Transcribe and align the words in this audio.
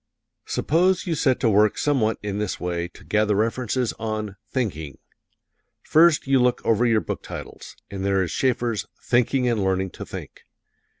Suppose 0.47 1.05
you 1.05 1.13
set 1.13 1.39
to 1.41 1.49
work 1.51 1.77
somewhat 1.77 2.17
in 2.23 2.39
this 2.39 2.59
way 2.59 2.87
to 2.87 3.03
gather 3.03 3.35
references 3.35 3.93
on 3.99 4.35
"Thinking:" 4.49 4.97
First 5.83 6.25
you 6.25 6.41
look 6.41 6.59
over 6.65 6.87
your 6.87 7.01
book 7.01 7.21
titles, 7.21 7.75
and 7.91 8.03
there 8.03 8.23
is 8.23 8.31
Schaeffer's 8.31 8.87
"Thinking 9.03 9.47
and 9.47 9.63
Learning 9.63 9.91
to 9.91 10.03
Think." 10.03 10.41